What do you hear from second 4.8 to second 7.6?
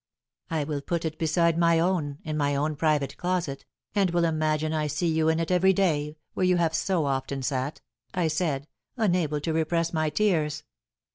see you in it every day, where you have so often